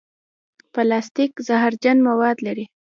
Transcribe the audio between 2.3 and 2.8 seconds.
لري.